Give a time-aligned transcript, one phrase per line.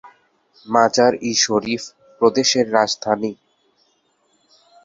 [0.67, 1.83] মাজার-ই-শরিফ
[2.21, 3.31] প্রদেশের রাজধানী।